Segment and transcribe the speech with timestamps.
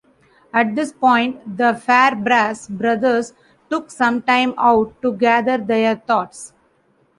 [0.51, 3.35] At this point the Fairbrass brothers
[3.69, 6.53] took some time out to gather their thoughts.